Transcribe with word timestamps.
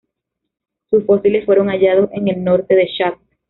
Sus 0.89 1.05
fósiles 1.05 1.45
fueron 1.45 1.67
hallados 1.69 2.09
en 2.13 2.27
el 2.27 2.43
norte 2.43 2.73
de 2.75 2.87
Chad. 2.91 3.13